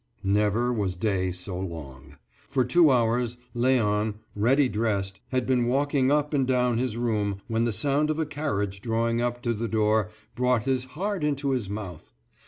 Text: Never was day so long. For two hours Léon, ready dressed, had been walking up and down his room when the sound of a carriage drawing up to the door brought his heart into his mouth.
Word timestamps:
Never 0.23 0.73
was 0.73 0.95
day 0.95 1.31
so 1.31 1.59
long. 1.59 2.15
For 2.49 2.65
two 2.65 2.89
hours 2.89 3.37
Léon, 3.55 4.15
ready 4.35 4.67
dressed, 4.67 5.21
had 5.27 5.45
been 5.45 5.67
walking 5.67 6.09
up 6.09 6.33
and 6.33 6.47
down 6.47 6.79
his 6.79 6.97
room 6.97 7.39
when 7.47 7.65
the 7.65 7.71
sound 7.71 8.09
of 8.09 8.17
a 8.17 8.25
carriage 8.25 8.81
drawing 8.81 9.21
up 9.21 9.43
to 9.43 9.53
the 9.53 9.67
door 9.67 10.09
brought 10.33 10.63
his 10.63 10.85
heart 10.97 11.23
into 11.23 11.51
his 11.51 11.69
mouth. 11.69 12.13